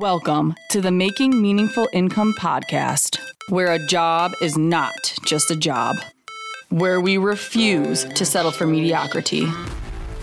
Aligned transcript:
Welcome 0.00 0.54
to 0.70 0.80
the 0.80 0.90
Making 0.90 1.42
Meaningful 1.42 1.86
Income 1.92 2.32
podcast, 2.40 3.18
where 3.50 3.70
a 3.70 3.86
job 3.86 4.32
is 4.40 4.56
not 4.56 4.94
just 5.26 5.50
a 5.50 5.54
job, 5.54 5.94
where 6.70 7.02
we 7.02 7.18
refuse 7.18 8.04
to 8.04 8.24
settle 8.24 8.50
for 8.50 8.66
mediocrity, 8.66 9.46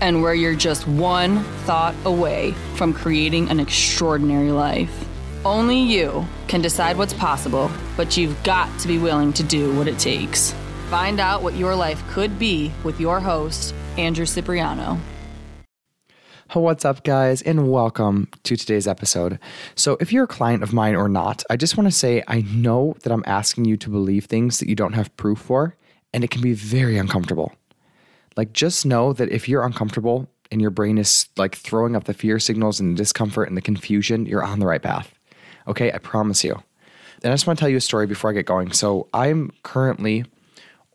and 0.02 0.24
where 0.24 0.34
you're 0.34 0.56
just 0.56 0.88
one 0.88 1.44
thought 1.66 1.94
away 2.06 2.56
from 2.74 2.92
creating 2.92 3.52
an 3.52 3.60
extraordinary 3.60 4.50
life. 4.50 5.08
Only 5.46 5.78
you 5.78 6.26
can 6.48 6.64
decide 6.64 6.98
what's 6.98 7.14
possible, 7.14 7.70
but 7.96 8.18
you've 8.18 8.42
got 8.42 8.80
to 8.80 8.88
be 8.88 8.98
willing 8.98 9.32
to 9.34 9.44
do 9.44 9.76
what 9.78 9.88
it 9.88 10.00
takes. 10.00 10.56
Find 10.90 11.20
out 11.20 11.44
what 11.44 11.54
your 11.54 11.76
life 11.76 12.04
could 12.10 12.40
be 12.40 12.72
with 12.84 13.00
your 13.00 13.20
host, 13.20 13.76
Andrew 13.96 14.26
Cipriano. 14.26 15.00
What's 16.54 16.86
up, 16.86 17.04
guys, 17.04 17.42
and 17.42 17.70
welcome 17.70 18.30
to 18.44 18.56
today's 18.56 18.88
episode. 18.88 19.38
So, 19.76 19.98
if 20.00 20.12
you're 20.14 20.24
a 20.24 20.28
client 20.28 20.64
of 20.64 20.74
mine 20.74 20.96
or 20.96 21.10
not, 21.10 21.44
I 21.50 21.58
just 21.58 21.78
want 21.78 21.88
to 21.88 21.96
say 21.96 22.24
I 22.28 22.42
know 22.42 22.96
that 23.04 23.12
I'm 23.12 23.24
asking 23.28 23.66
you 23.66 23.76
to 23.78 23.90
believe 23.90 24.26
things 24.26 24.60
that 24.60 24.70
you 24.70 24.74
don't 24.74 24.94
have 24.94 25.16
proof 25.18 25.40
for, 25.40 25.76
and 26.14 26.24
it 26.24 26.32
can 26.32 26.42
be 26.42 26.54
very 26.54 26.98
uncomfortable. 26.98 27.54
Like, 28.38 28.54
just 28.54 28.86
know 28.86 29.14
that 29.14 29.30
if 29.30 29.48
you're 29.48 29.66
uncomfortable 29.66 30.30
and 30.50 30.62
your 30.62 30.72
brain 30.72 30.98
is 30.98 31.28
like 31.36 31.54
throwing 31.54 31.96
up 31.96 32.06
the 32.06 32.14
fear 32.14 32.40
signals 32.40 32.80
and 32.80 32.94
the 32.94 32.98
discomfort 32.98 33.50
and 33.50 33.58
the 33.58 33.62
confusion, 33.62 34.26
you're 34.26 34.44
on 34.44 34.60
the 34.60 34.68
right 34.68 34.82
path. 34.82 35.14
Okay, 35.68 35.92
I 35.92 35.98
promise 36.00 36.44
you. 36.44 36.54
And 37.24 37.32
I 37.32 37.36
just 37.36 37.46
want 37.46 37.60
to 37.60 37.62
tell 37.62 37.70
you 37.70 37.78
a 37.78 37.82
story 37.82 38.08
before 38.08 38.32
I 38.32 38.34
get 38.34 38.46
going. 38.46 38.72
So, 38.72 39.10
I'm 39.14 39.52
currently 39.64 40.24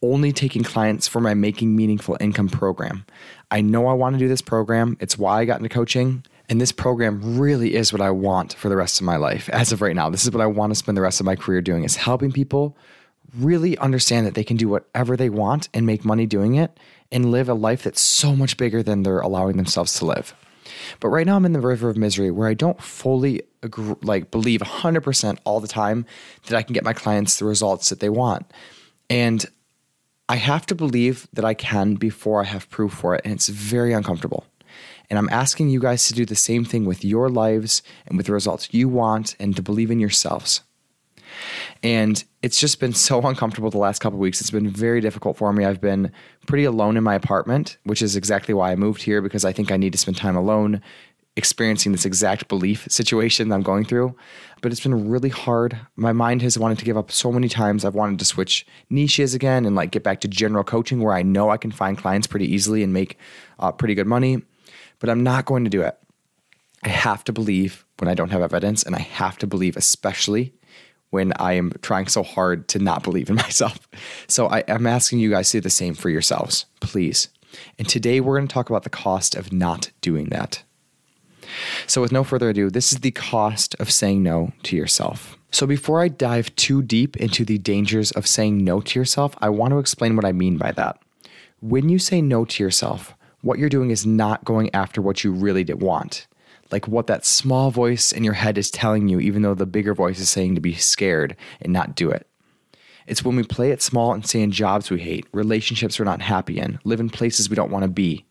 only 0.03 0.33
taking 0.33 0.63
clients 0.63 1.07
for 1.09 1.21
my 1.21 1.35
Making 1.35 1.77
Meaningful 1.77 2.17
Income 2.21 2.49
program. 2.49 3.07
I 3.51 3.61
know 3.61 3.87
I 3.87 3.95
want 3.95 4.15
to 4.15 4.19
do 4.19 4.29
this 4.29 4.43
program. 4.43 4.97
It's 5.01 5.17
why 5.17 5.41
I 5.41 5.45
got 5.45 5.59
into 5.59 5.69
coaching. 5.69 6.25
And 6.49 6.61
this 6.61 6.73
program 6.73 7.39
really 7.39 7.75
is 7.75 7.93
what 7.93 8.03
I 8.03 8.11
want 8.11 8.55
for 8.55 8.69
the 8.69 8.77
rest 8.77 9.01
of 9.01 9.07
my 9.07 9.17
life. 9.17 9.49
As 9.51 9.73
of 9.73 9.81
right 9.81 9.97
now, 9.97 10.11
this 10.11 10.25
is 10.25 10.31
what 10.31 10.43
I 10.43 10.47
want 10.47 10.73
to 10.73 10.75
spend 10.75 10.97
the 10.97 11.03
rest 11.03 11.21
of 11.21 11.27
my 11.27 11.37
career 11.37 11.63
doing 11.63 11.85
is 11.85 11.97
helping 11.97 12.33
people 12.33 12.77
really 13.39 13.79
understand 13.79 14.27
that 14.27 14.35
they 14.35 14.45
can 14.45 14.57
do 14.57 14.69
whatever 14.69 15.17
they 15.17 15.31
want 15.31 15.69
and 15.73 15.87
make 15.87 16.05
money 16.05 16.27
doing 16.27 16.57
it 16.57 16.79
and 17.11 17.31
live 17.31 17.49
a 17.49 17.55
life 17.55 17.85
that's 17.85 18.01
so 18.01 18.37
much 18.37 18.57
bigger 18.57 18.83
than 18.83 19.03
they're 19.03 19.21
allowing 19.21 19.57
themselves 19.57 19.95
to 19.99 20.05
live. 20.05 20.35
But 21.01 21.09
right 21.09 21.27
now 21.27 21.37
I'm 21.37 21.45
in 21.45 21.53
the 21.53 21.61
river 21.61 21.89
of 21.89 21.97
misery 21.97 22.31
where 22.31 22.49
I 22.49 22.55
don't 22.55 22.81
fully 22.83 23.43
agree, 23.63 23.95
like 24.03 24.31
believe 24.31 24.61
100% 24.61 25.39
all 25.45 25.61
the 25.61 25.69
time 25.69 26.07
that 26.47 26.57
I 26.57 26.63
can 26.63 26.73
get 26.73 26.85
my 26.85 26.93
clients 26.93 27.39
the 27.39 27.45
results 27.45 27.89
that 27.89 28.01
they 28.01 28.09
want. 28.09 28.51
And 29.09 29.45
I 30.29 30.37
have 30.37 30.67
to 30.67 30.75
believe 30.75 31.29
that 31.33 31.45
I 31.45 31.55
can 31.55 31.95
before 31.95 32.43
I 32.43 32.47
have 32.47 32.71
proof 32.71 32.93
for 32.93 33.15
it. 33.15 33.23
And 33.25 33.35
it's 33.35 33.49
very 33.49 33.93
uncomfortable. 33.93 34.47
And 35.11 35.19
I'm 35.19 35.29
asking 35.31 35.69
you 35.69 35.81
guys 35.81 36.07
to 36.09 36.15
do 36.15 36.25
the 36.25 36.35
same 36.35 36.65
thing 36.65 36.85
with 36.87 37.05
your 37.05 37.29
lives 37.29 37.83
and 38.07 38.17
with 38.17 38.27
the 38.27 38.33
results 38.33 38.73
you 38.73 38.89
want 38.89 39.37
and 39.39 39.55
to 39.57 39.63
believe 39.63 39.91
in 39.91 40.01
yourselves. 40.01 40.63
And 41.83 42.23
it's 42.43 42.61
just 42.61 42.81
been 42.81 42.95
so 42.95 43.21
uncomfortable 43.29 43.71
the 43.71 43.79
last 43.79 43.99
couple 43.99 44.19
weeks. 44.19 44.41
It's 44.41 44.51
been 44.51 44.71
very 44.71 45.01
difficult 45.01 45.37
for 45.37 45.53
me. 45.53 45.65
I've 45.65 45.81
been 45.81 46.13
pretty 46.47 46.65
alone 46.65 46.97
in 46.97 47.05
my 47.05 47.15
apartment, 47.15 47.77
which 47.85 48.03
is 48.03 48.17
exactly 48.17 48.55
why 48.55 48.73
I 48.73 48.77
moved 48.77 49.03
here 49.03 49.21
because 49.21 49.45
I 49.45 49.53
think 49.53 49.71
I 49.71 49.77
need 49.77 49.93
to 49.93 49.99
spend 49.99 50.17
time 50.17 50.37
alone 50.37 50.81
experiencing 51.37 51.93
this 51.93 52.05
exact 52.05 52.49
belief 52.49 52.87
situation 52.91 53.49
that 53.49 53.55
I'm 53.55 53.63
going 53.63 53.85
through. 53.85 54.15
But 54.61 54.71
it's 54.71 54.81
been 54.81 55.09
really 55.09 55.31
hard. 55.31 55.79
My 55.97 56.13
mind 56.13 56.43
has 56.43 56.59
wanted 56.59 56.79
to 56.79 56.85
give 56.85 56.97
up 56.97 57.11
so 57.11 57.33
many 57.33 57.49
times. 57.49 57.85
I've 57.85 57.95
wanted 57.95 58.19
to 58.19 58.25
switch 58.25 58.67
niches 58.91 59.35
again 59.35 59.65
and 59.65 59.75
like 59.75 59.91
get 59.91 60.05
back 60.05 60.21
to 60.21 60.29
general 60.29 60.65
coaching 60.65 61.01
where 61.01 61.15
I 61.15 61.23
know 61.23 61.51
I 61.51 61.57
can 61.57 61.71
find 61.71 61.97
clients 61.97 62.27
pretty 62.27 62.53
easily 62.53 62.83
and 62.83 62.93
make 62.93 63.19
uh, 63.59 63.73
pretty 63.73 63.95
good 63.95 64.07
money. 64.07 64.43
But 64.99 65.11
I'm 65.11 65.23
not 65.23 65.47
going 65.47 65.65
to 65.65 65.71
do 65.71 65.83
it. 65.83 65.99
I 66.85 66.89
have 66.89 67.25
to 67.25 67.33
believe 67.33 67.85
when 67.99 68.09
I 68.09 68.15
don't 68.15 68.31
have 68.31 68.43
evidence, 68.43 68.83
and 68.83 68.97
I 68.97 69.01
have 69.01 69.39
to 69.39 69.47
believe, 69.47 69.77
especially 69.77 70.53
when 71.11 71.33
I 71.37 71.53
am 71.53 71.73
trying 71.83 72.09
so 72.09 72.23
hard 72.23 72.67
to 72.69 72.79
not 72.79 73.05
believe 73.05 73.31
in 73.31 73.37
myself. 73.47 73.89
So 74.27 74.47
I, 74.49 74.61
am 74.67 74.87
asking 74.87 75.21
you 75.21 75.31
guys 75.31 75.51
to 75.51 75.59
do 75.59 75.63
the 75.63 75.71
same 75.71 75.95
for 75.95 76.11
yourselves, 76.11 76.67
please. 76.81 77.29
And 77.79 77.89
today 77.89 78.21
we're 78.21 78.37
going 78.37 78.49
to 78.49 78.53
talk 78.53 78.71
about 78.71 78.83
the 78.83 78.91
cost 78.91 79.35
of 79.37 79.53
not 79.53 79.91
doing 80.01 80.31
that. 80.31 80.65
So, 81.87 82.01
with 82.01 82.13
no 82.13 82.25
further 82.25 82.51
ado, 82.51 82.71
this 82.71 82.93
is 82.93 83.01
the 83.01 83.11
cost 83.11 83.75
of 83.79 83.91
saying 83.91 84.23
no 84.23 84.53
to 84.65 84.77
yourself. 84.77 85.37
So, 85.51 85.67
before 85.67 86.01
I 86.01 86.09
dive 86.09 86.55
too 86.57 86.83
deep 86.83 87.17
into 87.17 87.45
the 87.45 87.59
dangers 87.59 88.11
of 88.13 88.27
saying 88.27 88.65
no 88.65 88.81
to 88.81 88.99
yourself, 88.99 89.35
I 89.39 89.49
want 89.51 89.73
to 89.73 89.79
explain 89.79 90.17
what 90.17 90.25
I 90.25 90.33
mean 90.33 90.57
by 90.57 90.73
that. 90.73 90.99
When 91.61 91.89
you 91.89 91.99
say 91.99 92.21
no 92.21 92.45
to 92.45 92.63
yourself, 92.63 93.15
what 93.43 93.59
you're 93.59 93.69
doing 93.69 93.91
is 93.91 94.07
not 94.07 94.45
going 94.45 94.75
after 94.75 95.03
what 95.03 95.25
you 95.25 95.33
really 95.33 95.65
want, 95.65 96.27
like 96.71 96.89
what 96.89 97.07
that 97.09 97.27
small 97.27 97.71
voice 97.71 98.13
in 98.13 98.25
your 98.25 98.35
head 98.35 98.57
is 98.57 98.71
telling 98.71 99.09
you, 99.09 99.21
even 99.21 99.43
though 99.43 99.55
the 99.55 99.67
bigger 99.67 99.95
voice 99.95 100.19
is 100.19 100.31
saying 100.31 100.55
to 100.55 100.61
be 100.61 100.75
scared 100.75 101.37
and 101.61 101.73
not 101.73 101.95
do 101.95 102.11
it. 102.11 102.27
It's 103.07 103.25
when 103.25 103.37
we 103.37 103.43
play 103.43 103.73
it 103.73 103.83
small 103.83 104.13
and 104.13 104.27
stay 104.27 104.41
in 104.41 104.53
jobs 104.53 104.91
we 104.91 105.01
hate, 105.01 105.27
relationships 105.33 105.99
we're 105.99 106.05
not 106.05 106.23
happy 106.23 106.59
in, 106.59 106.79
live 106.85 107.01
in 107.01 107.11
places 107.11 107.51
we 107.51 107.57
don't 107.57 107.71
want 107.71 107.83
to 107.83 107.89
be, 107.89 108.25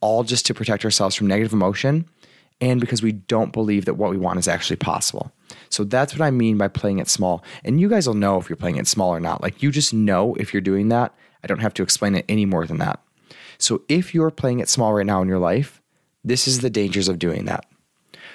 all 0.00 0.24
just 0.24 0.46
to 0.46 0.54
protect 0.54 0.84
ourselves 0.84 1.14
from 1.14 1.26
negative 1.26 1.52
emotion 1.52 2.08
and 2.60 2.80
because 2.80 3.02
we 3.02 3.12
don't 3.12 3.52
believe 3.52 3.84
that 3.84 3.94
what 3.94 4.10
we 4.10 4.16
want 4.16 4.38
is 4.38 4.48
actually 4.48 4.76
possible. 4.76 5.32
So 5.68 5.84
that's 5.84 6.12
what 6.12 6.22
I 6.22 6.30
mean 6.30 6.58
by 6.58 6.68
playing 6.68 6.98
it 6.98 7.08
small. 7.08 7.44
And 7.64 7.80
you 7.80 7.88
guys 7.88 8.06
will 8.06 8.14
know 8.14 8.38
if 8.38 8.48
you're 8.48 8.56
playing 8.56 8.76
it 8.76 8.86
small 8.86 9.10
or 9.10 9.20
not. 9.20 9.42
Like 9.42 9.62
you 9.62 9.70
just 9.70 9.94
know 9.94 10.34
if 10.34 10.52
you're 10.52 10.60
doing 10.60 10.88
that. 10.88 11.14
I 11.42 11.46
don't 11.46 11.60
have 11.60 11.74
to 11.74 11.82
explain 11.82 12.14
it 12.14 12.24
any 12.28 12.46
more 12.46 12.66
than 12.66 12.78
that. 12.78 13.00
So 13.58 13.82
if 13.88 14.14
you're 14.14 14.30
playing 14.30 14.60
it 14.60 14.68
small 14.68 14.92
right 14.92 15.06
now 15.06 15.22
in 15.22 15.28
your 15.28 15.38
life, 15.38 15.80
this 16.24 16.48
is 16.48 16.60
the 16.60 16.70
dangers 16.70 17.08
of 17.08 17.18
doing 17.18 17.44
that. 17.44 17.64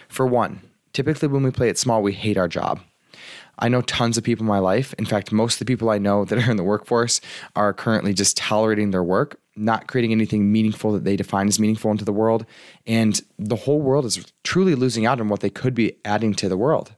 For 0.08 0.26
one, 0.26 0.62
typically 0.94 1.28
when 1.28 1.44
we 1.44 1.52
play 1.52 1.70
it 1.70 1.78
small, 1.78 2.02
we 2.02 2.14
hate 2.14 2.38
our 2.38 2.48
job. 2.48 2.80
I 3.60 3.70
know 3.70 3.82
tons 3.82 4.18
of 4.18 4.24
people 4.24 4.44
in 4.44 4.50
my 4.50 4.60
life. 4.60 4.94
In 4.98 5.06
fact, 5.06 5.32
most 5.32 5.56
of 5.56 5.60
the 5.60 5.66
people 5.66 5.90
I 5.90 5.98
know 5.98 6.26
that 6.26 6.40
are 6.40 6.52
in 6.52 6.58
the 6.58 6.64
workforce 6.64 7.22
are 7.56 7.74
currently 7.74 8.14
just 8.14 8.38
tolerating 8.38 8.92
their 8.92 9.04
work, 9.04 9.40
not 9.56 9.88
creating 9.88 10.12
anything 10.12 10.52
meaningful 10.52 10.92
that 10.94 11.04
they 11.04 11.16
define 11.16 11.48
as 11.48 11.60
meaningful 11.60 11.92
into 11.92 12.06
the 12.06 12.14
world. 12.14 12.46
And 12.88 13.22
the 13.38 13.56
whole 13.56 13.82
world 13.82 14.06
is 14.06 14.26
truly 14.44 14.76
losing 14.76 15.06
out 15.06 15.20
on 15.20 15.30
what 15.30 15.42
they 15.42 15.50
could 15.50 15.76
be 15.76 15.98
adding 16.04 16.34
to 16.36 16.50
the 16.50 16.58
world. 16.58 16.94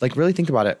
Like, 0.00 0.16
really 0.16 0.32
think 0.32 0.48
about 0.48 0.66
it 0.66 0.80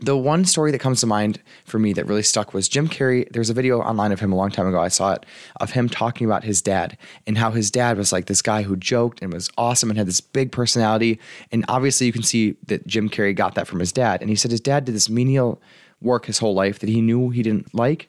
the 0.00 0.16
one 0.16 0.44
story 0.44 0.70
that 0.70 0.78
comes 0.78 1.00
to 1.00 1.06
mind 1.06 1.40
for 1.64 1.78
me 1.78 1.92
that 1.92 2.06
really 2.06 2.22
stuck 2.22 2.54
was 2.54 2.68
Jim 2.68 2.88
Carrey. 2.88 3.30
There's 3.32 3.50
a 3.50 3.54
video 3.54 3.80
online 3.80 4.12
of 4.12 4.20
him 4.20 4.32
a 4.32 4.36
long 4.36 4.50
time 4.50 4.66
ago. 4.66 4.80
I 4.80 4.88
saw 4.88 5.14
it 5.14 5.26
of 5.60 5.72
him 5.72 5.88
talking 5.88 6.24
about 6.24 6.44
his 6.44 6.62
dad 6.62 6.96
and 7.26 7.36
how 7.36 7.50
his 7.50 7.70
dad 7.70 7.98
was 7.98 8.12
like 8.12 8.26
this 8.26 8.42
guy 8.42 8.62
who 8.62 8.76
joked 8.76 9.20
and 9.22 9.32
was 9.32 9.50
awesome 9.58 9.90
and 9.90 9.98
had 9.98 10.06
this 10.06 10.20
big 10.20 10.52
personality. 10.52 11.18
And 11.50 11.64
obviously, 11.68 12.06
you 12.06 12.12
can 12.12 12.22
see 12.22 12.56
that 12.66 12.86
Jim 12.86 13.08
Carrey 13.08 13.34
got 13.34 13.54
that 13.56 13.66
from 13.66 13.80
his 13.80 13.92
dad. 13.92 14.20
And 14.20 14.30
he 14.30 14.36
said 14.36 14.50
his 14.50 14.60
dad 14.60 14.84
did 14.84 14.94
this 14.94 15.10
menial 15.10 15.60
work 16.00 16.26
his 16.26 16.38
whole 16.38 16.54
life 16.54 16.78
that 16.78 16.88
he 16.88 17.00
knew 17.00 17.30
he 17.30 17.42
didn't 17.42 17.74
like 17.74 18.08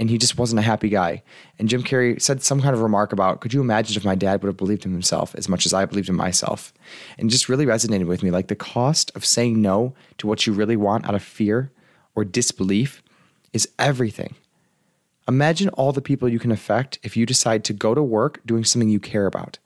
and 0.00 0.08
he 0.08 0.16
just 0.16 0.38
wasn't 0.38 0.58
a 0.58 0.62
happy 0.62 0.88
guy. 0.88 1.22
And 1.58 1.68
Jim 1.68 1.82
Carrey 1.82 2.20
said 2.20 2.42
some 2.42 2.62
kind 2.62 2.74
of 2.74 2.80
remark 2.80 3.12
about, 3.12 3.42
could 3.42 3.52
you 3.52 3.60
imagine 3.60 3.98
if 3.98 4.04
my 4.04 4.14
dad 4.14 4.42
would 4.42 4.48
have 4.48 4.56
believed 4.56 4.86
in 4.86 4.92
himself 4.92 5.34
as 5.34 5.46
much 5.46 5.66
as 5.66 5.74
I 5.74 5.84
believed 5.84 6.08
in 6.08 6.16
myself? 6.16 6.72
And 7.18 7.28
just 7.28 7.50
really 7.50 7.66
resonated 7.66 8.06
with 8.06 8.22
me. 8.22 8.30
Like 8.30 8.48
the 8.48 8.56
cost 8.56 9.12
of 9.14 9.26
saying 9.26 9.60
no 9.60 9.94
to 10.16 10.26
what 10.26 10.46
you 10.46 10.54
really 10.54 10.74
want 10.74 11.06
out 11.06 11.14
of 11.14 11.22
fear 11.22 11.70
or 12.14 12.24
disbelief 12.24 13.02
is 13.52 13.68
everything. 13.78 14.34
Imagine 15.28 15.68
all 15.68 15.92
the 15.92 16.00
people 16.00 16.30
you 16.30 16.38
can 16.38 16.50
affect 16.50 16.98
if 17.02 17.14
you 17.14 17.26
decide 17.26 17.62
to 17.64 17.74
go 17.74 17.94
to 17.94 18.02
work 18.02 18.40
doing 18.46 18.64
something 18.64 18.88
you 18.88 19.00
care 19.00 19.26
about. 19.26 19.58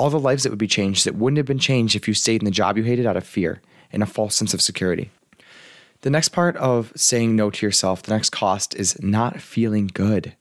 All 0.00 0.10
the 0.10 0.18
lives 0.18 0.42
that 0.42 0.50
would 0.50 0.58
be 0.58 0.66
changed 0.66 1.06
that 1.06 1.14
wouldn't 1.14 1.38
have 1.38 1.46
been 1.46 1.60
changed 1.60 1.94
if 1.94 2.08
you 2.08 2.14
stayed 2.14 2.42
in 2.42 2.44
the 2.44 2.50
job 2.50 2.76
you 2.76 2.82
hated 2.82 3.06
out 3.06 3.16
of 3.16 3.24
fear 3.24 3.62
and 3.92 4.02
a 4.02 4.06
false 4.06 4.34
sense 4.34 4.52
of 4.52 4.60
security. 4.60 5.12
The 6.04 6.10
next 6.10 6.28
part 6.28 6.54
of 6.58 6.92
saying 6.94 7.34
no 7.34 7.48
to 7.48 7.64
yourself, 7.64 8.02
the 8.02 8.12
next 8.12 8.28
cost 8.28 8.74
is 8.74 9.02
not 9.02 9.40
feeling 9.40 9.86
good. 9.86 10.36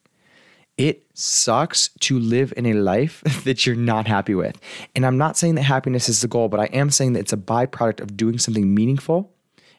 It 0.77 1.05
sucks 1.13 1.87
to 2.01 2.19
live 2.19 2.53
in 2.57 2.65
a 2.65 2.73
life 2.73 3.21
that 3.45 3.65
you're 3.65 3.77
not 3.77 4.05
happy 4.05 4.35
with. 4.35 4.59
And 4.93 5.05
I'm 5.05 5.17
not 5.17 5.37
saying 5.37 5.55
that 5.55 5.61
happiness 5.61 6.09
is 6.09 6.19
the 6.19 6.27
goal, 6.27 6.49
but 6.49 6.59
I 6.59 6.65
am 6.65 6.89
saying 6.89 7.13
that 7.13 7.21
it's 7.21 7.31
a 7.31 7.37
byproduct 7.37 8.01
of 8.01 8.17
doing 8.17 8.39
something 8.39 8.75
meaningful 8.75 9.31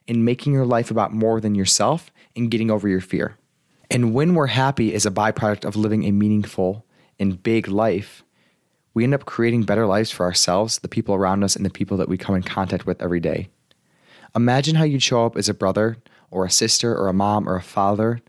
and 0.08 0.24
making 0.24 0.54
your 0.54 0.64
life 0.64 0.90
about 0.90 1.12
more 1.12 1.38
than 1.38 1.54
yourself 1.54 2.10
and 2.34 2.50
getting 2.50 2.70
over 2.70 2.88
your 2.88 3.02
fear. 3.02 3.36
And 3.90 4.14
when 4.14 4.34
we're 4.34 4.46
happy 4.46 4.94
is 4.94 5.04
a 5.04 5.10
byproduct 5.10 5.66
of 5.66 5.76
living 5.76 6.04
a 6.04 6.12
meaningful 6.12 6.86
and 7.18 7.42
big 7.42 7.68
life, 7.68 8.24
we 8.94 9.04
end 9.04 9.12
up 9.12 9.26
creating 9.26 9.64
better 9.64 9.84
lives 9.84 10.10
for 10.10 10.24
ourselves, 10.24 10.78
the 10.78 10.88
people 10.88 11.14
around 11.14 11.44
us, 11.44 11.54
and 11.54 11.66
the 11.66 11.68
people 11.68 11.98
that 11.98 12.08
we 12.08 12.16
come 12.16 12.36
in 12.36 12.42
contact 12.42 12.86
with 12.86 13.02
every 13.02 13.20
day. 13.20 13.50
Imagine 14.36 14.74
how 14.76 14.84
you'd 14.84 15.02
show 15.02 15.24
up 15.24 15.36
as 15.36 15.48
a 15.48 15.54
brother 15.54 15.96
or 16.30 16.44
a 16.44 16.50
sister 16.50 16.94
or 16.96 17.08
a 17.08 17.12
mom 17.12 17.48
or 17.48 17.56
a 17.56 17.62
father 17.62 18.20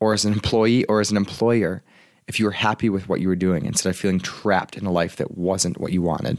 or 0.00 0.14
as 0.14 0.24
an 0.24 0.32
employee 0.32 0.84
or 0.86 1.00
as 1.00 1.10
an 1.10 1.16
employer 1.16 1.82
if 2.26 2.38
you 2.38 2.46
were 2.46 2.52
happy 2.52 2.88
with 2.88 3.08
what 3.08 3.20
you 3.20 3.28
were 3.28 3.36
doing 3.36 3.66
instead 3.66 3.90
of 3.90 3.96
feeling 3.96 4.20
trapped 4.20 4.76
in 4.76 4.86
a 4.86 4.92
life 4.92 5.16
that 5.16 5.36
wasn't 5.36 5.78
what 5.78 5.92
you 5.92 6.00
wanted. 6.00 6.38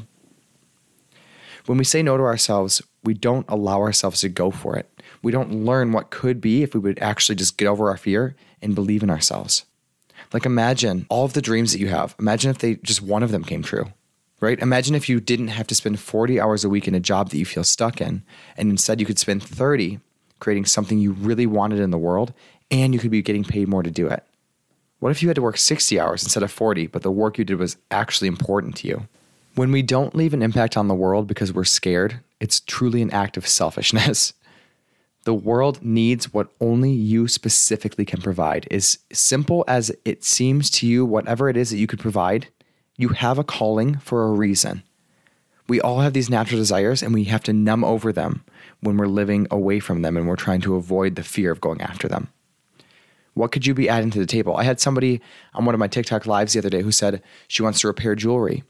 When 1.66 1.78
we 1.78 1.84
say 1.84 2.02
no 2.02 2.18
to 2.18 2.24
ourselves, 2.24 2.82
we 3.04 3.14
don't 3.14 3.46
allow 3.48 3.82
ourselves 3.82 4.22
to 4.22 4.30
go 4.30 4.50
for 4.50 4.76
it. 4.76 4.90
We 5.22 5.32
don't 5.32 5.66
learn 5.66 5.92
what 5.92 6.10
could 6.10 6.42
be 6.42 6.64
if 6.64 6.74
we 6.74 6.80
would 6.80 6.98
actually 7.00 7.36
just 7.36 7.58
get 7.58 7.68
over 7.68 7.90
our 7.90 7.98
fear 7.98 8.36
and 8.62 8.74
believe 8.74 9.04
in 9.04 9.10
ourselves. 9.10 9.66
Like 10.34 10.46
imagine 10.46 11.06
all 11.10 11.26
of 11.26 11.34
the 11.34 11.42
dreams 11.42 11.74
that 11.74 11.80
you 11.80 11.90
have. 11.90 12.16
Imagine 12.20 12.50
if 12.50 12.60
they 12.60 12.76
just 12.76 13.02
one 13.02 13.22
of 13.22 13.32
them 13.32 13.44
came 13.44 13.62
true. 13.62 13.92
Right? 14.42 14.60
Imagine 14.60 14.96
if 14.96 15.08
you 15.08 15.22
didn't 15.22 15.50
have 15.50 15.68
to 15.68 15.76
spend 15.76 16.00
40 16.00 16.42
hours 16.42 16.66
a 16.66 16.70
week 16.70 16.88
in 16.88 16.96
a 16.96 17.00
job 17.00 17.30
that 17.30 17.38
you 17.38 17.46
feel 17.46 17.64
stuck 17.64 18.02
in, 18.02 18.24
and 18.58 18.70
instead 18.70 19.00
you 19.00 19.06
could 19.06 19.20
spend 19.20 19.42
30 19.42 20.00
creating 20.40 20.66
something 20.66 20.98
you 20.98 21.14
really 21.14 21.46
wanted 21.46 21.80
in 21.80 21.92
the 21.92 21.98
world, 21.98 22.34
and 22.70 22.94
you 22.94 23.00
could 23.00 23.12
be 23.12 23.22
getting 23.22 23.44
paid 23.44 23.68
more 23.68 23.84
to 23.84 23.92
do 23.92 24.08
it. 24.08 24.26
What 25.00 25.12
if 25.12 25.22
you 25.22 25.30
had 25.30 25.36
to 25.36 25.42
work 25.42 25.58
60 25.58 26.00
hours 26.00 26.24
instead 26.24 26.44
of 26.44 26.52
40, 26.52 26.88
but 26.88 27.04
the 27.04 27.12
work 27.12 27.38
you 27.38 27.46
did 27.46 27.58
was 27.58 27.78
actually 27.92 28.28
important 28.28 28.76
to 28.78 28.88
you? 28.88 29.08
When 29.56 29.72
we 29.72 29.82
don't 29.82 30.16
leave 30.16 30.34
an 30.34 30.42
impact 30.42 30.76
on 30.76 30.88
the 30.88 30.96
world 30.96 31.28
because 31.28 31.54
we're 31.54 31.64
scared, 31.64 32.20
it's 32.40 32.60
truly 32.62 33.02
an 33.02 33.12
act 33.12 33.38
of 33.38 33.48
selfishness. 33.48 34.34
The 35.24 35.36
world 35.36 35.84
needs 35.84 36.34
what 36.34 36.52
only 36.60 36.90
you 36.90 37.28
specifically 37.28 38.06
can 38.06 38.24
provide. 38.24 38.68
As 38.72 38.98
simple 39.14 39.64
as 39.68 39.92
it 40.04 40.24
seems 40.24 40.72
to 40.72 40.88
you, 40.88 41.06
whatever 41.06 41.48
it 41.48 41.56
is 41.56 41.70
that 41.70 41.78
you 41.78 41.86
could 41.86 42.00
provide, 42.00 42.48
you 43.02 43.10
have 43.10 43.40
a 43.40 43.44
calling 43.44 43.98
for 43.98 44.24
a 44.24 44.32
reason. 44.32 44.84
We 45.68 45.82
all 45.82 46.02
have 46.02 46.14
these 46.14 46.30
natural 46.30 46.60
desires 46.60 47.02
and 47.02 47.14
we 47.14 47.24
have 47.26 47.44
to 47.44 47.54
numb 47.54 47.84
over 47.84 48.14
them 48.14 48.44
when 48.82 48.98
we're 48.98 49.08
living 49.08 49.48
away 49.50 49.80
from 49.80 50.02
them 50.02 50.18
and 50.18 50.28
we're 50.28 50.36
trying 50.36 50.62
to 50.62 50.76
avoid 50.76 51.16
the 51.16 51.24
fear 51.24 51.52
of 51.52 51.62
going 51.62 51.82
after 51.82 52.08
them. 52.08 52.28
What 53.34 53.52
could 53.52 53.66
you 53.66 53.74
be 53.74 53.88
adding 53.90 54.12
to 54.12 54.20
the 54.20 54.26
table? 54.26 54.58
I 54.58 54.64
had 54.64 54.80
somebody 54.80 55.22
on 55.54 55.66
one 55.66 55.74
of 55.74 55.80
my 55.80 55.88
TikTok 55.88 56.26
lives 56.26 56.54
the 56.54 56.60
other 56.60 56.70
day 56.70 56.82
who 56.82 56.92
said 56.92 57.24
she 57.48 57.64
wants 57.64 57.80
to 57.80 57.88
repair 57.88 58.16
jewelry. 58.16 58.64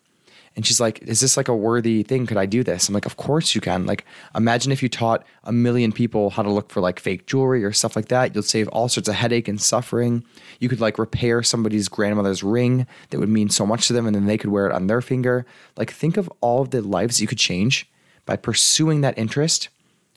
And 0.55 0.65
she's 0.65 0.79
like, 0.79 1.01
Is 1.03 1.19
this 1.19 1.37
like 1.37 1.47
a 1.47 1.55
worthy 1.55 2.03
thing? 2.03 2.25
Could 2.25 2.37
I 2.37 2.45
do 2.45 2.63
this? 2.63 2.87
I'm 2.87 2.93
like, 2.93 3.05
Of 3.05 3.17
course 3.17 3.55
you 3.55 3.61
can. 3.61 3.85
Like, 3.85 4.05
imagine 4.35 4.71
if 4.71 4.83
you 4.83 4.89
taught 4.89 5.25
a 5.43 5.51
million 5.51 5.91
people 5.91 6.29
how 6.29 6.43
to 6.43 6.49
look 6.49 6.69
for 6.69 6.81
like 6.81 6.99
fake 6.99 7.25
jewelry 7.25 7.63
or 7.63 7.71
stuff 7.71 7.95
like 7.95 8.09
that. 8.09 8.33
You'll 8.33 8.43
save 8.43 8.67
all 8.69 8.89
sorts 8.89 9.07
of 9.07 9.15
headache 9.15 9.47
and 9.47 9.61
suffering. 9.61 10.23
You 10.59 10.69
could 10.69 10.81
like 10.81 10.99
repair 10.99 11.41
somebody's 11.43 11.87
grandmother's 11.87 12.43
ring 12.43 12.85
that 13.09 13.19
would 13.19 13.29
mean 13.29 13.49
so 13.49 13.65
much 13.65 13.87
to 13.87 13.93
them 13.93 14.05
and 14.05 14.15
then 14.15 14.25
they 14.25 14.37
could 14.37 14.51
wear 14.51 14.67
it 14.67 14.73
on 14.73 14.87
their 14.87 15.01
finger. 15.01 15.45
Like, 15.77 15.91
think 15.91 16.17
of 16.17 16.31
all 16.41 16.61
of 16.61 16.71
the 16.71 16.81
lives 16.81 17.21
you 17.21 17.27
could 17.27 17.37
change 17.37 17.89
by 18.25 18.35
pursuing 18.35 19.01
that 19.01 19.17
interest 19.17 19.69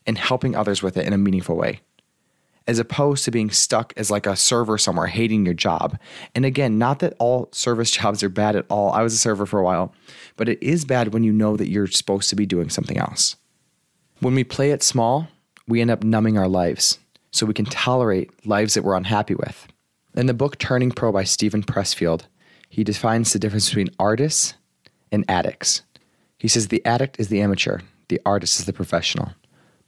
and 0.07 0.19
helping 0.19 0.55
others 0.55 0.83
with 0.83 0.97
it 0.97 1.07
in 1.07 1.13
a 1.13 1.19
meaningful 1.19 1.57
way 1.57 1.81
as 2.67 2.79
opposed 2.79 3.25
to 3.25 3.31
being 3.31 3.51
stuck 3.51 3.93
as 3.97 4.11
like 4.11 4.27
a 4.27 4.37
server 4.37 4.79
somewhere 4.79 5.07
hating 5.07 5.45
your 5.45 5.55
job. 5.55 5.99
And 6.35 6.45
again, 6.45 6.79
not 6.79 7.01
that 7.01 7.15
all 7.19 7.49
service 7.53 7.91
jobs 7.99 8.23
are 8.23 8.29
bad 8.29 8.57
at 8.57 8.67
all. 8.69 8.93
I 8.93 9.03
was 9.03 9.15
a 9.15 9.19
server 9.19 9.47
for 9.47 9.61
a 9.61 9.65
while, 9.65 9.95
but 10.37 10.49
it 10.49 10.63
is 10.63 10.85
bad 10.85 11.13
when 11.13 11.25
you 11.25 11.33
know 11.33 11.57
that 11.57 11.69
you're 11.69 11.87
supposed 11.87 12.31
to 12.31 12.37
be 12.37 12.47
doing 12.47 12.71
something 12.71 12.99
else. 12.99 13.37
When 14.21 14.35
we 14.35 14.45
play 14.45 14.71
it 14.71 14.83
small, 14.83 15.29
we 15.67 15.81
end 15.81 15.91
up 15.91 16.05
numbing 16.05 16.39
our 16.39 16.49
lives 16.49 16.99
so 17.31 17.47
we 17.47 17.55
can 17.55 17.65
tolerate 17.67 18.47
lives 18.47 18.75
that 18.75 18.85
we're 18.85 18.97
unhappy 18.97 19.35
with. 19.35 19.67
In 20.15 20.27
the 20.27 20.35
book 20.35 20.59
Turning 20.59 20.93
Pro 20.93 21.11
by 21.11 21.25
Steven 21.25 21.63
Pressfield, 21.63 22.23
he 22.69 22.85
defines 22.85 23.33
the 23.33 23.39
difference 23.39 23.69
between 23.69 23.91
artists 23.99 24.55
and 25.11 25.25
addicts. 25.29 25.83
He 26.39 26.49
says 26.49 26.69
the 26.69 26.85
addict 26.87 27.19
is 27.19 27.29
the 27.29 27.41
amateur, 27.41 27.81
the 28.09 28.21
artist 28.25 28.61
is 28.61 28.67
the 28.67 28.73
professional. 28.73 29.33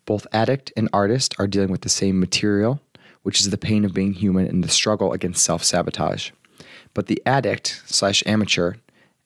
Both 0.06 0.26
addict 0.32 0.72
and 0.76 0.88
artist 0.92 1.34
are 1.38 1.48
dealing 1.48 1.70
with 1.70 1.82
the 1.82 1.88
same 1.88 2.18
material, 2.18 2.80
which 3.24 3.40
is 3.40 3.50
the 3.50 3.58
pain 3.58 3.84
of 3.84 3.92
being 3.92 4.12
human 4.12 4.46
and 4.46 4.62
the 4.62 4.68
struggle 4.68 5.12
against 5.12 5.44
self 5.44 5.64
sabotage. 5.64 6.30
But 6.94 7.08
the 7.08 7.20
addict 7.26 7.82
slash 7.86 8.22
amateur 8.24 8.74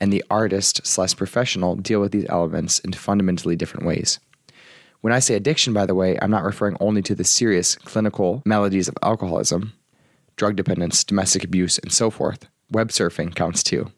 and 0.00 0.11
the 0.11 0.25
artist 0.31 0.87
slash 0.87 1.15
professional 1.15 1.77
deal 1.77 2.00
with 2.00 2.12
these 2.12 2.27
elements 2.31 2.79
in 2.79 2.94
fundamentally 2.94 3.56
different 3.56 3.87
ways. 3.87 4.19
When 5.03 5.12
I 5.12 5.19
say 5.19 5.35
addiction, 5.35 5.73
by 5.75 5.87
the 5.87 5.94
way, 5.94 6.19
I'm 6.21 6.31
not 6.31 6.44
referring 6.44 6.77
only 6.81 7.03
to 7.03 7.15
the 7.15 7.25
serious 7.25 7.75
clinical 7.75 8.43
maladies 8.47 8.88
of 8.88 8.97
alcoholism, 9.03 9.75
drug 10.37 10.56
dependence, 10.56 11.05
domestic 11.05 11.44
abuse, 11.44 11.79
and 11.79 11.93
so 11.93 12.11
forth. 12.11 12.49
Web 12.71 12.88
surfing 12.88 13.35
counts 13.35 13.62
too. 13.62 13.93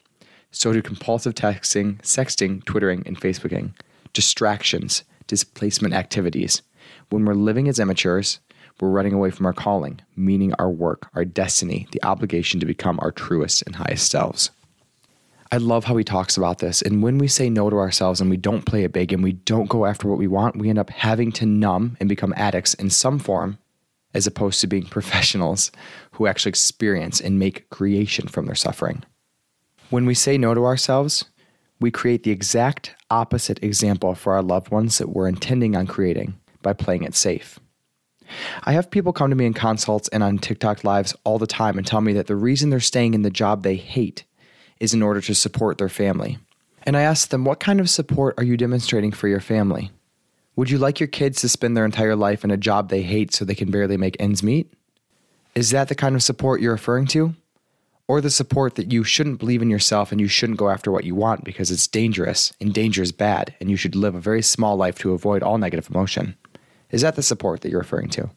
So 0.50 0.72
do 0.72 0.82
compulsive 0.82 1.34
texting, 1.34 1.98
sexting, 2.02 2.64
twittering, 2.64 3.04
and 3.06 3.20
Facebooking, 3.20 3.72
distractions, 4.12 5.04
displacement 5.26 5.94
activities, 5.94 6.62
when 7.10 7.24
we're 7.24 7.34
living 7.34 7.68
as 7.68 7.78
amateurs, 7.80 8.40
we're 8.80 8.88
running 8.88 9.12
away 9.12 9.30
from 9.30 9.46
our 9.46 9.52
calling, 9.52 10.00
meaning 10.16 10.52
our 10.54 10.70
work, 10.70 11.08
our 11.14 11.24
destiny, 11.24 11.86
the 11.92 12.02
obligation 12.02 12.58
to 12.60 12.66
become 12.66 12.98
our 13.00 13.12
truest 13.12 13.62
and 13.62 13.76
highest 13.76 14.10
selves. 14.10 14.50
I 15.52 15.58
love 15.58 15.84
how 15.84 15.96
he 15.98 16.04
talks 16.04 16.38
about 16.38 16.58
this. 16.58 16.80
And 16.80 17.02
when 17.02 17.18
we 17.18 17.28
say 17.28 17.50
no 17.50 17.68
to 17.68 17.76
ourselves 17.76 18.20
and 18.20 18.30
we 18.30 18.38
don't 18.38 18.64
play 18.64 18.84
it 18.84 18.92
big 18.92 19.12
and 19.12 19.22
we 19.22 19.32
don't 19.32 19.68
go 19.68 19.84
after 19.84 20.08
what 20.08 20.18
we 20.18 20.26
want, 20.26 20.56
we 20.56 20.70
end 20.70 20.78
up 20.78 20.88
having 20.88 21.30
to 21.32 21.46
numb 21.46 21.96
and 22.00 22.08
become 22.08 22.32
addicts 22.36 22.72
in 22.74 22.88
some 22.88 23.18
form, 23.18 23.58
as 24.14 24.26
opposed 24.26 24.60
to 24.62 24.66
being 24.66 24.86
professionals 24.86 25.70
who 26.12 26.26
actually 26.26 26.50
experience 26.50 27.20
and 27.20 27.38
make 27.38 27.68
creation 27.68 28.26
from 28.26 28.46
their 28.46 28.54
suffering. 28.54 29.04
When 29.90 30.06
we 30.06 30.14
say 30.14 30.38
no 30.38 30.54
to 30.54 30.64
ourselves, 30.64 31.26
we 31.80 31.90
create 31.90 32.22
the 32.22 32.30
exact 32.30 32.94
opposite 33.10 33.62
example 33.62 34.14
for 34.14 34.32
our 34.32 34.42
loved 34.42 34.70
ones 34.70 34.96
that 34.96 35.10
we're 35.10 35.28
intending 35.28 35.76
on 35.76 35.86
creating 35.86 36.34
by 36.62 36.72
playing 36.72 37.04
it 37.04 37.14
safe. 37.14 37.58
I 38.64 38.72
have 38.72 38.90
people 38.90 39.12
come 39.12 39.30
to 39.30 39.36
me 39.36 39.46
in 39.46 39.54
consults 39.54 40.08
and 40.08 40.22
on 40.22 40.38
TikTok 40.38 40.84
lives 40.84 41.14
all 41.24 41.38
the 41.38 41.46
time 41.46 41.76
and 41.76 41.86
tell 41.86 42.00
me 42.00 42.12
that 42.14 42.26
the 42.26 42.36
reason 42.36 42.70
they're 42.70 42.80
staying 42.80 43.14
in 43.14 43.22
the 43.22 43.30
job 43.30 43.62
they 43.62 43.76
hate 43.76 44.24
is 44.80 44.94
in 44.94 45.02
order 45.02 45.20
to 45.20 45.34
support 45.34 45.78
their 45.78 45.88
family. 45.88 46.38
And 46.84 46.96
I 46.96 47.02
ask 47.02 47.28
them, 47.28 47.44
what 47.44 47.60
kind 47.60 47.80
of 47.80 47.90
support 47.90 48.34
are 48.38 48.44
you 48.44 48.56
demonstrating 48.56 49.12
for 49.12 49.28
your 49.28 49.40
family? 49.40 49.90
Would 50.56 50.70
you 50.70 50.78
like 50.78 51.00
your 51.00 51.06
kids 51.06 51.40
to 51.40 51.48
spend 51.48 51.76
their 51.76 51.84
entire 51.84 52.16
life 52.16 52.44
in 52.44 52.50
a 52.50 52.56
job 52.56 52.88
they 52.88 53.02
hate 53.02 53.32
so 53.32 53.44
they 53.44 53.54
can 53.54 53.70
barely 53.70 53.96
make 53.96 54.16
ends 54.18 54.42
meet? 54.42 54.72
Is 55.54 55.70
that 55.70 55.88
the 55.88 55.94
kind 55.94 56.14
of 56.14 56.22
support 56.22 56.60
you're 56.60 56.72
referring 56.72 57.06
to? 57.08 57.34
Or 58.08 58.20
the 58.20 58.30
support 58.30 58.74
that 58.74 58.92
you 58.92 59.04
shouldn't 59.04 59.38
believe 59.38 59.62
in 59.62 59.70
yourself 59.70 60.12
and 60.12 60.20
you 60.20 60.28
shouldn't 60.28 60.58
go 60.58 60.68
after 60.68 60.90
what 60.90 61.04
you 61.04 61.14
want 61.14 61.44
because 61.44 61.70
it's 61.70 61.86
dangerous 61.86 62.52
and 62.60 62.74
danger 62.74 63.02
is 63.02 63.12
bad 63.12 63.54
and 63.60 63.70
you 63.70 63.76
should 63.76 63.94
live 63.94 64.14
a 64.14 64.20
very 64.20 64.42
small 64.42 64.76
life 64.76 64.98
to 64.98 65.12
avoid 65.12 65.42
all 65.42 65.56
negative 65.56 65.88
emotion? 65.88 66.36
Is 66.92 67.00
that 67.00 67.16
the 67.16 67.22
support 67.22 67.62
that 67.62 67.70
you're 67.70 67.80
referring 67.80 68.10
to? 68.10 68.30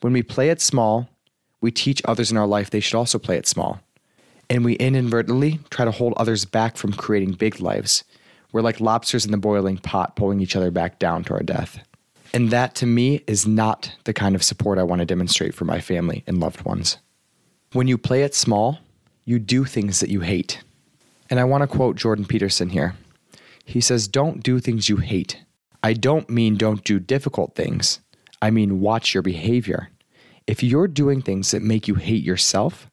When 0.00 0.12
we 0.12 0.22
play 0.22 0.48
it 0.48 0.60
small, 0.60 1.08
we 1.60 1.70
teach 1.70 2.00
others 2.04 2.30
in 2.30 2.36
our 2.36 2.46
life 2.46 2.70
they 2.70 2.80
should 2.80 2.96
also 2.96 3.18
play 3.18 3.36
it 3.36 3.46
small. 3.46 3.80
And 4.48 4.64
we 4.64 4.74
inadvertently 4.74 5.58
try 5.70 5.84
to 5.84 5.90
hold 5.90 6.14
others 6.16 6.44
back 6.44 6.76
from 6.76 6.92
creating 6.92 7.32
big 7.32 7.60
lives. 7.60 8.04
We're 8.52 8.62
like 8.62 8.80
lobsters 8.80 9.24
in 9.24 9.32
the 9.32 9.38
boiling 9.38 9.78
pot, 9.78 10.14
pulling 10.14 10.40
each 10.40 10.54
other 10.54 10.70
back 10.70 10.98
down 10.98 11.24
to 11.24 11.34
our 11.34 11.42
death. 11.42 11.80
And 12.32 12.50
that 12.50 12.74
to 12.76 12.86
me 12.86 13.22
is 13.26 13.46
not 13.46 13.92
the 14.04 14.12
kind 14.12 14.34
of 14.34 14.42
support 14.42 14.78
I 14.78 14.84
want 14.84 15.00
to 15.00 15.06
demonstrate 15.06 15.54
for 15.54 15.64
my 15.64 15.80
family 15.80 16.22
and 16.26 16.38
loved 16.38 16.64
ones. 16.64 16.98
When 17.72 17.88
you 17.88 17.98
play 17.98 18.22
it 18.22 18.34
small, 18.34 18.78
you 19.24 19.38
do 19.38 19.64
things 19.64 20.00
that 20.00 20.10
you 20.10 20.20
hate. 20.20 20.62
And 21.28 21.40
I 21.40 21.44
want 21.44 21.62
to 21.62 21.66
quote 21.66 21.96
Jordan 21.96 22.24
Peterson 22.24 22.68
here. 22.68 22.94
He 23.64 23.80
says, 23.80 24.06
Don't 24.06 24.42
do 24.42 24.60
things 24.60 24.88
you 24.88 24.98
hate, 24.98 25.42
I 25.82 25.92
don't 25.92 26.28
mean 26.30 26.56
don't 26.56 26.84
do 26.84 26.98
difficult 26.98 27.54
things. 27.54 28.00
I 28.42 28.50
mean 28.50 28.80
watch 28.80 29.14
your 29.14 29.22
behavior. 29.22 29.90
If 30.46 30.62
you're 30.62 30.88
doing 30.88 31.22
things 31.22 31.50
that 31.50 31.62
make 31.62 31.88
you 31.88 31.94
hate 31.94 32.22
yourself, 32.22 32.88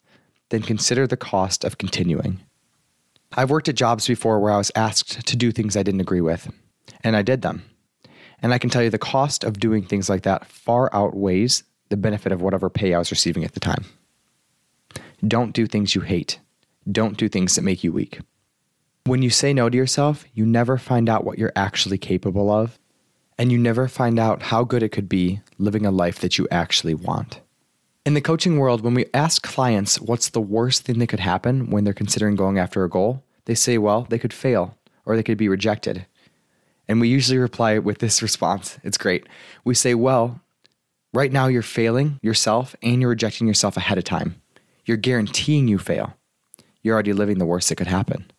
then 0.50 0.62
consider 0.62 1.08
the 1.08 1.18
cost 1.18 1.64
of 1.64 1.78
continuing. 1.78 2.40
I've 3.36 3.50
worked 3.50 3.70
at 3.70 3.76
jobs 3.76 4.08
before 4.08 4.40
where 4.40 4.54
I 4.54 4.58
was 4.58 4.72
asked 4.76 5.26
to 5.28 5.36
do 5.36 5.52
things 5.52 5.76
I 5.76 5.84
didn't 5.84 6.02
agree 6.02 6.22
with, 6.22 6.52
and 7.04 7.16
I 7.16 7.22
did 7.22 7.42
them. 7.42 7.64
And 8.42 8.54
I 8.54 8.58
can 8.58 8.70
tell 8.70 8.84
you 8.84 8.90
the 8.90 9.00
cost 9.00 9.44
of 9.44 9.60
doing 9.60 9.84
things 9.84 10.10
like 10.10 10.24
that 10.24 10.46
far 10.46 10.94
outweighs 10.94 11.64
the 11.90 11.98
benefit 11.98 12.32
of 12.32 12.42
whatever 12.42 12.70
pay 12.70 12.94
I 12.94 13.00
was 13.00 13.12
receiving 13.12 13.44
at 13.44 13.54
the 13.54 13.60
time. 13.60 13.86
Don't 15.26 15.54
do 15.54 15.66
things 15.66 15.96
you 15.96 16.02
hate. 16.02 16.40
Don't 16.92 17.18
do 17.18 17.30
things 17.30 17.56
that 17.56 17.62
make 17.62 17.84
you 17.84 17.92
weak. 17.92 18.20
When 19.06 19.22
you 19.22 19.30
say 19.30 19.52
no 19.52 19.70
to 19.70 19.78
yourself, 19.78 20.24
you 20.34 20.46
never 20.46 20.78
find 20.78 21.10
out 21.10 21.26
what 21.26 21.38
you're 21.38 21.52
actually 21.58 21.98
capable 21.98 22.50
of 22.50 22.80
and 23.38 23.52
you 23.52 23.58
never 23.58 23.90
find 23.90 24.18
out 24.18 24.44
how 24.44 24.64
good 24.64 24.82
it 24.82 24.94
could 24.94 25.10
be 25.10 25.42
living 25.58 25.86
a 25.86 25.92
life 25.92 26.20
that 26.20 26.38
you 26.38 26.48
actually 26.50 26.94
want. 26.94 27.42
In 28.06 28.14
the 28.14 28.22
coaching 28.22 28.60
world, 28.60 28.80
when 28.82 28.94
we 28.94 29.08
ask 29.14 29.42
clients 29.42 30.00
what's 30.00 30.30
the 30.30 30.40
worst 30.40 30.84
thing 30.84 31.00
that 31.00 31.08
could 31.08 31.20
happen 31.20 31.70
when 31.70 31.84
they're 31.84 31.94
considering 31.94 32.38
going 32.38 32.58
after 32.58 32.86
a 32.86 32.90
goal, 32.90 33.24
they 33.44 33.56
say, 33.56 33.78
well, 33.78 34.08
they 34.10 34.18
could 34.18 34.32
fail 34.32 34.78
or 35.06 35.18
they 35.18 35.24
could 35.24 35.38
be 35.38 35.50
rejected. 35.50 36.06
And 36.88 37.02
we 37.02 37.10
usually 37.10 37.38
reply 37.38 37.80
with 37.80 38.00
this 38.00 38.22
response. 38.22 38.78
It's 38.84 38.98
great. 38.98 39.28
We 39.66 39.74
say, 39.74 39.96
well, 39.96 40.40
right 41.14 41.32
now 41.32 41.48
you're 41.48 41.62
failing 41.62 42.20
yourself 42.22 42.74
and 42.82 43.02
you're 43.02 43.10
rejecting 43.10 43.48
yourself 43.48 43.76
ahead 43.76 43.98
of 43.98 44.06
time. 44.06 44.42
You're 44.86 44.96
guaranteeing 44.96 45.68
you 45.68 45.78
fail. 45.78 46.16
You're 46.82 46.94
already 46.94 47.12
living 47.12 47.40
the 47.40 47.46
worst 47.46 47.68
that 47.68 47.76
could 47.76 47.88
happen. 47.88 48.32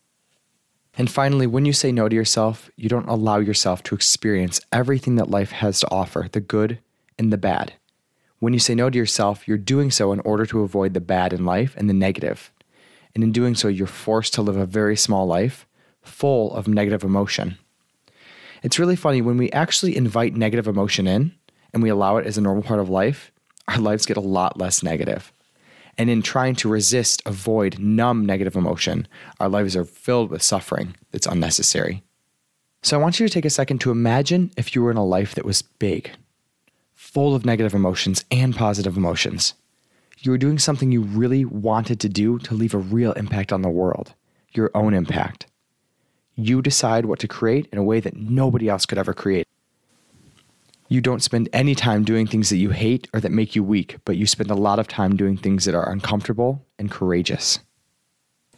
And 0.97 1.11
finally, 1.11 1.47
when 1.47 1.65
you 1.65 1.73
say 1.73 1.91
no 1.91 2.09
to 2.09 2.15
yourself, 2.15 2.71
you 2.77 2.89
don't 2.89 3.09
allow 3.09 3.39
yourself 3.39 3.83
to 3.85 3.95
experience 3.95 4.61
everything 4.71 5.17
that 5.17 5.31
life 5.31 5.51
has 5.51 5.81
to 5.81 5.91
offer 5.91 6.29
the 6.31 6.41
good 6.41 6.79
and 7.19 7.33
the 7.33 7.39
bad. 7.39 7.75
When 8.39 8.53
you 8.53 8.61
say 8.61 8.75
no 8.75 8.91
to 8.91 8.99
yourself, 8.99 9.49
you're 9.49 9.59
doing 9.59 9.91
so 9.91 10.13
in 10.13 10.21
order 10.21 10.47
to 10.47 10.61
avoid 10.61 10.95
the 10.95 11.01
bad 11.01 11.33
in 11.33 11.45
life 11.45 11.75
and 11.77 11.89
the 11.89 11.95
negative. 11.95 12.53
And 13.15 13.25
in 13.25 13.33
doing 13.33 13.55
so, 13.55 13.69
you're 13.69 13.87
forced 13.87 14.35
to 14.35 14.43
live 14.43 14.57
a 14.57 14.67
very 14.67 14.97
small 14.97 15.27
life 15.27 15.67
full 16.03 16.55
of 16.55 16.69
negative 16.69 17.03
emotion. 17.03 17.59
It's 18.63 18.79
really 18.79 18.97
funny 18.97 19.21
when 19.21 19.37
we 19.37 19.51
actually 19.53 19.97
invite 19.97 20.35
negative 20.37 20.69
emotion 20.69 21.07
in 21.07 21.35
and 21.73 21.83
we 21.83 21.89
allow 21.89 22.19
it 22.19 22.27
as 22.27 22.39
a 22.39 22.41
normal 22.41 22.63
part 22.63 22.81
of 22.81 22.89
life, 22.89 23.33
our 23.69 23.79
lives 23.79 24.07
get 24.07 24.17
a 24.17 24.21
lot 24.21 24.59
less 24.59 24.83
negative. 24.83 25.33
And 25.97 26.11
in 26.11 26.23
trying 26.23 26.57
to 26.57 26.69
resist, 26.69 27.23
avoid, 27.25 27.79
numb 27.79 28.27
negative 28.27 28.57
emotion, 28.57 29.07
our 29.39 29.49
lives 29.49 29.77
are 29.77 29.85
filled 29.85 30.31
with 30.31 30.43
suffering 30.43 30.97
that's 31.13 31.27
unnecessary. 31.27 32.03
So 32.83 32.99
I 32.99 33.01
want 33.01 33.19
you 33.19 33.27
to 33.27 33.33
take 33.33 33.45
a 33.45 33.51
second 33.51 33.81
to 33.81 33.91
imagine 33.91 34.51
if 34.57 34.75
you 34.75 34.83
were 34.83 34.91
in 34.91 34.97
a 34.97 35.05
life 35.05 35.35
that 35.35 35.45
was 35.45 35.63
big, 35.63 36.11
full 36.93 37.35
of 37.35 37.45
negative 37.45 37.75
emotions 37.75 38.25
and 38.31 38.55
positive 38.55 38.97
emotions. 38.97 39.55
You 40.19 40.33
were 40.33 40.39
doing 40.39 40.59
something 40.59 40.91
you 40.91 41.03
really 41.03 41.45
wanted 41.45 42.01
to 42.01 42.09
do 42.09 42.39
to 42.41 42.55
leave 42.55 42.75
a 42.75 42.79
real 42.79 43.13
impact 43.13 43.53
on 43.53 43.63
the 43.63 43.69
world, 43.69 44.15
your 44.53 44.71
own 44.75 44.95
impact. 44.95 45.47
You 46.35 46.61
decide 46.61 47.05
what 47.05 47.21
to 47.21 47.29
create 47.29 47.69
in 47.73 47.79
a 47.79 47.85
way 47.85 48.01
that 48.01 48.17
nobody 48.17 48.69
else 48.69 48.87
could 48.87 48.99
ever 48.99 49.15
create. 49.15 49.44
You 50.89 51.01
don't 51.01 51.23
spend 51.23 51.49
any 51.53 51.75
time 51.75 52.05
doing 52.05 52.27
things 52.27 52.51
that 52.51 52.59
you 52.59 52.71
hate 52.71 53.09
or 53.15 53.21
that 53.21 53.33
make 53.33 53.57
you 53.57 53.65
weak, 53.65 53.97
but 54.05 54.17
you 54.17 54.27
spend 54.27 54.51
a 54.51 54.55
lot 54.55 54.79
of 54.79 54.87
time 54.87 55.17
doing 55.17 55.37
things 55.37 55.65
that 55.65 55.75
are 55.75 55.91
uncomfortable 55.91 56.67
and 56.79 56.91
courageous. 56.91 57.61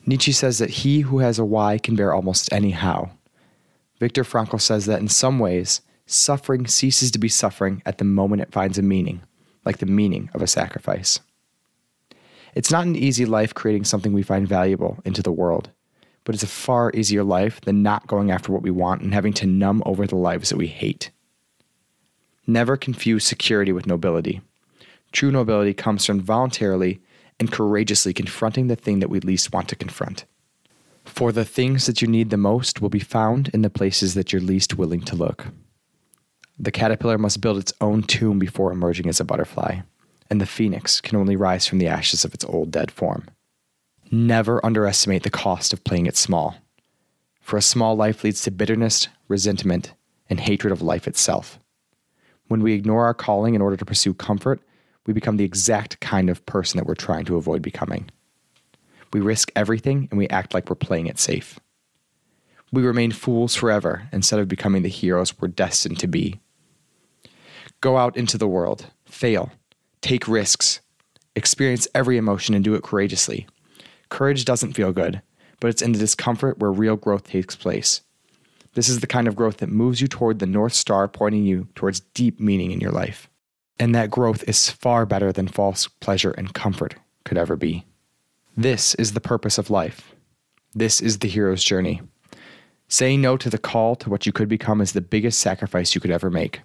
Nietzsche 0.04 0.32
says 0.32 0.58
that 0.58 0.70
he 0.70 1.00
who 1.00 1.20
has 1.20 1.38
a 1.38 1.44
why 1.44 1.78
can 1.78 1.96
bear 1.96 2.12
almost 2.12 2.52
any 2.52 2.70
how. 2.70 3.10
Viktor 3.98 4.24
Frankl 4.24 4.60
says 4.60 4.86
that 4.86 5.00
in 5.00 5.08
some 5.08 5.38
ways, 5.38 5.80
suffering 6.06 6.66
ceases 6.66 7.10
to 7.12 7.18
be 7.18 7.28
suffering 7.28 7.82
at 7.86 7.98
the 7.98 8.04
moment 8.04 8.42
it 8.42 8.52
finds 8.52 8.78
a 8.78 8.82
meaning, 8.82 9.22
like 9.64 9.78
the 9.78 9.86
meaning 9.86 10.30
of 10.34 10.42
a 10.42 10.46
sacrifice. 10.46 11.20
It's 12.54 12.70
not 12.70 12.86
an 12.86 12.96
easy 12.96 13.26
life 13.26 13.54
creating 13.54 13.84
something 13.84 14.12
we 14.12 14.22
find 14.22 14.48
valuable 14.48 14.98
into 15.04 15.22
the 15.22 15.32
world, 15.32 15.70
but 16.24 16.34
it's 16.34 16.44
a 16.44 16.48
far 16.48 16.90
easier 16.94 17.22
life 17.22 17.60
than 17.62 17.82
not 17.82 18.06
going 18.06 18.30
after 18.30 18.52
what 18.52 18.62
we 18.62 18.70
want 18.70 19.02
and 19.02 19.12
having 19.12 19.32
to 19.34 19.46
numb 19.46 19.82
over 19.86 20.06
the 20.06 20.16
lives 20.16 20.50
that 20.50 20.56
we 20.56 20.66
hate. 20.66 21.10
Never 22.46 22.76
confuse 22.76 23.24
security 23.24 23.72
with 23.72 23.86
nobility. 23.86 24.40
True 25.12 25.30
nobility 25.30 25.74
comes 25.74 26.04
from 26.04 26.20
voluntarily 26.20 27.00
and 27.40 27.50
courageously 27.50 28.12
confronting 28.12 28.68
the 28.68 28.76
thing 28.76 29.00
that 29.00 29.10
we 29.10 29.20
least 29.20 29.52
want 29.52 29.68
to 29.68 29.76
confront. 29.76 30.24
For 31.04 31.32
the 31.32 31.44
things 31.44 31.86
that 31.86 32.02
you 32.02 32.08
need 32.08 32.30
the 32.30 32.36
most 32.36 32.80
will 32.80 32.88
be 32.88 33.00
found 33.00 33.48
in 33.48 33.62
the 33.62 33.70
places 33.70 34.14
that 34.14 34.32
you're 34.32 34.42
least 34.42 34.76
willing 34.76 35.00
to 35.02 35.16
look. 35.16 35.48
The 36.58 36.72
caterpillar 36.72 37.18
must 37.18 37.40
build 37.40 37.58
its 37.58 37.72
own 37.80 38.02
tomb 38.02 38.38
before 38.38 38.72
emerging 38.72 39.08
as 39.08 39.20
a 39.20 39.24
butterfly, 39.24 39.80
and 40.30 40.40
the 40.40 40.46
phoenix 40.46 41.00
can 41.00 41.16
only 41.16 41.36
rise 41.36 41.66
from 41.66 41.78
the 41.78 41.86
ashes 41.86 42.24
of 42.24 42.34
its 42.34 42.44
old 42.44 42.70
dead 42.70 42.90
form. 42.90 43.28
Never 44.10 44.64
underestimate 44.64 45.22
the 45.22 45.30
cost 45.30 45.72
of 45.72 45.84
playing 45.84 46.06
it 46.06 46.16
small, 46.16 46.56
for 47.40 47.56
a 47.56 47.62
small 47.62 47.94
life 47.94 48.24
leads 48.24 48.42
to 48.42 48.50
bitterness, 48.50 49.08
resentment, 49.28 49.94
and 50.28 50.40
hatred 50.40 50.72
of 50.72 50.82
life 50.82 51.06
itself. 51.06 51.60
When 52.48 52.62
we 52.62 52.74
ignore 52.74 53.04
our 53.04 53.14
calling 53.14 53.54
in 53.54 53.62
order 53.62 53.76
to 53.76 53.84
pursue 53.84 54.14
comfort, 54.14 54.60
we 55.06 55.12
become 55.12 55.36
the 55.36 55.44
exact 55.44 56.00
kind 56.00 56.28
of 56.30 56.44
person 56.46 56.78
that 56.78 56.86
we're 56.86 56.94
trying 56.94 57.24
to 57.26 57.36
avoid 57.36 57.62
becoming. 57.62 58.10
We 59.12 59.20
risk 59.20 59.50
everything 59.56 60.08
and 60.10 60.18
we 60.18 60.28
act 60.28 60.54
like 60.54 60.68
we're 60.68 60.76
playing 60.76 61.06
it 61.06 61.18
safe. 61.18 61.58
We 62.72 62.82
remain 62.82 63.12
fools 63.12 63.54
forever 63.54 64.08
instead 64.12 64.40
of 64.40 64.48
becoming 64.48 64.82
the 64.82 64.88
heroes 64.88 65.38
we're 65.38 65.48
destined 65.48 65.98
to 66.00 66.08
be. 66.08 66.40
Go 67.80 67.96
out 67.96 68.16
into 68.16 68.36
the 68.36 68.48
world, 68.48 68.86
fail, 69.04 69.52
take 70.00 70.26
risks, 70.26 70.80
experience 71.34 71.86
every 71.94 72.16
emotion 72.16 72.54
and 72.54 72.64
do 72.64 72.74
it 72.74 72.82
courageously. 72.82 73.46
Courage 74.08 74.44
doesn't 74.44 74.72
feel 74.72 74.92
good, 74.92 75.22
but 75.60 75.68
it's 75.68 75.82
in 75.82 75.92
the 75.92 75.98
discomfort 75.98 76.58
where 76.58 76.72
real 76.72 76.96
growth 76.96 77.28
takes 77.28 77.54
place. 77.54 78.02
This 78.76 78.90
is 78.90 79.00
the 79.00 79.06
kind 79.06 79.26
of 79.26 79.34
growth 79.34 79.56
that 79.56 79.70
moves 79.70 80.02
you 80.02 80.06
toward 80.06 80.38
the 80.38 80.44
North 80.44 80.74
Star, 80.74 81.08
pointing 81.08 81.46
you 81.46 81.66
towards 81.74 82.00
deep 82.00 82.38
meaning 82.38 82.72
in 82.72 82.78
your 82.78 82.90
life. 82.90 83.26
And 83.80 83.94
that 83.94 84.10
growth 84.10 84.44
is 84.46 84.68
far 84.68 85.06
better 85.06 85.32
than 85.32 85.48
false 85.48 85.88
pleasure 85.88 86.32
and 86.32 86.52
comfort 86.52 86.94
could 87.24 87.38
ever 87.38 87.56
be. 87.56 87.86
This 88.54 88.94
is 88.96 89.14
the 89.14 89.20
purpose 89.20 89.56
of 89.56 89.70
life. 89.70 90.14
This 90.74 91.00
is 91.00 91.20
the 91.20 91.28
hero's 91.28 91.64
journey. 91.64 92.02
Saying 92.86 93.22
no 93.22 93.38
to 93.38 93.48
the 93.48 93.56
call 93.56 93.96
to 93.96 94.10
what 94.10 94.26
you 94.26 94.32
could 94.32 94.48
become 94.48 94.82
is 94.82 94.92
the 94.92 95.00
biggest 95.00 95.40
sacrifice 95.40 95.94
you 95.94 96.00
could 96.02 96.10
ever 96.10 96.28
make. 96.28 96.60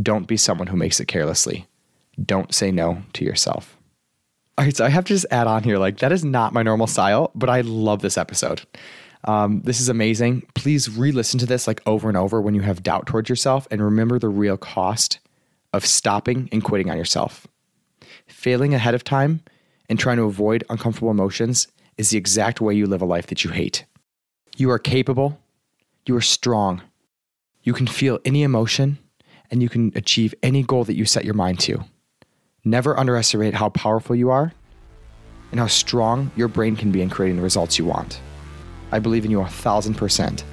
Don't 0.00 0.26
be 0.26 0.38
someone 0.38 0.68
who 0.68 0.76
makes 0.78 1.00
it 1.00 1.06
carelessly. 1.06 1.66
Don't 2.24 2.54
say 2.54 2.70
no 2.70 3.02
to 3.12 3.26
yourself. 3.26 3.76
All 4.56 4.64
right, 4.64 4.74
so 4.74 4.86
I 4.86 4.88
have 4.88 5.04
to 5.04 5.12
just 5.12 5.26
add 5.30 5.46
on 5.46 5.64
here 5.64 5.76
like, 5.76 5.98
that 5.98 6.12
is 6.12 6.24
not 6.24 6.54
my 6.54 6.62
normal 6.62 6.86
style, 6.86 7.30
but 7.34 7.50
I 7.50 7.60
love 7.60 8.00
this 8.00 8.16
episode. 8.16 8.62
Um, 9.24 9.62
this 9.62 9.80
is 9.80 9.88
amazing. 9.88 10.46
Please 10.54 10.88
re 10.88 11.12
listen 11.12 11.38
to 11.40 11.46
this 11.46 11.66
like 11.66 11.80
over 11.86 12.08
and 12.08 12.16
over 12.16 12.40
when 12.40 12.54
you 12.54 12.62
have 12.62 12.82
doubt 12.82 13.06
towards 13.06 13.28
yourself 13.28 13.68
and 13.70 13.82
remember 13.82 14.18
the 14.18 14.28
real 14.28 14.56
cost 14.56 15.18
of 15.72 15.86
stopping 15.86 16.48
and 16.52 16.64
quitting 16.64 16.90
on 16.90 16.96
yourself. 16.96 17.46
Failing 18.26 18.74
ahead 18.74 18.94
of 18.94 19.04
time 19.04 19.42
and 19.88 19.98
trying 19.98 20.16
to 20.16 20.24
avoid 20.24 20.64
uncomfortable 20.68 21.10
emotions 21.10 21.68
is 21.96 22.10
the 22.10 22.18
exact 22.18 22.60
way 22.60 22.74
you 22.74 22.86
live 22.86 23.02
a 23.02 23.06
life 23.06 23.28
that 23.28 23.44
you 23.44 23.50
hate. 23.50 23.84
You 24.56 24.70
are 24.70 24.78
capable, 24.78 25.38
you 26.06 26.16
are 26.16 26.20
strong, 26.20 26.82
you 27.62 27.72
can 27.72 27.86
feel 27.86 28.18
any 28.24 28.42
emotion, 28.42 28.98
and 29.50 29.62
you 29.62 29.68
can 29.68 29.92
achieve 29.94 30.34
any 30.42 30.62
goal 30.62 30.84
that 30.84 30.96
you 30.96 31.04
set 31.04 31.24
your 31.24 31.34
mind 31.34 31.60
to. 31.60 31.84
Never 32.64 32.98
underestimate 32.98 33.54
how 33.54 33.68
powerful 33.68 34.16
you 34.16 34.30
are 34.30 34.52
and 35.50 35.60
how 35.60 35.66
strong 35.66 36.30
your 36.36 36.48
brain 36.48 36.74
can 36.74 36.90
be 36.90 37.02
in 37.02 37.10
creating 37.10 37.36
the 37.36 37.42
results 37.42 37.78
you 37.78 37.84
want. 37.84 38.20
I 38.92 38.98
believe 38.98 39.24
in 39.24 39.30
you 39.30 39.40
a 39.40 39.48
thousand 39.48 39.94
percent, 39.94 40.44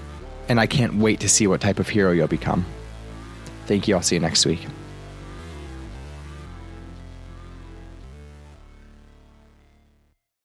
and 0.48 0.60
I 0.60 0.66
can't 0.66 0.96
wait 0.96 1.20
to 1.20 1.30
see 1.30 1.46
what 1.46 1.62
type 1.62 1.80
of 1.80 1.90
hero 1.90 2.12
you'll 2.12 2.28
become. 2.28 2.66
Thank 3.68 3.88
you. 3.88 3.96
I'll 3.96 4.02
see 4.02 4.16
you 4.16 4.22
next 4.22 4.46
week. 4.46 4.66